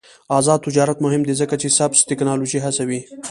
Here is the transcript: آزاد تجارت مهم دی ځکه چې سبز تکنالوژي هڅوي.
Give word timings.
آزاد 0.37 0.59
تجارت 0.67 0.97
مهم 1.05 1.21
دی 1.27 1.33
ځکه 1.41 1.55
چې 1.61 1.67
سبز 1.79 1.99
تکنالوژي 2.09 2.59
هڅوي. 2.65 2.99